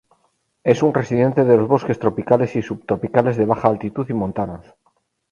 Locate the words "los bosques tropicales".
1.57-2.55